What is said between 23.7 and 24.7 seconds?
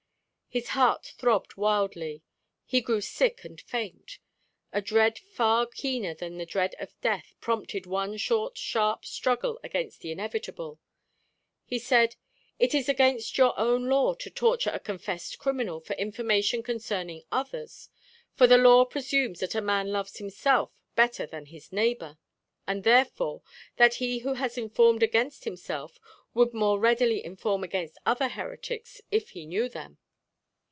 that he who has